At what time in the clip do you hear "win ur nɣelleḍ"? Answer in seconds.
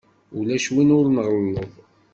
0.73-1.73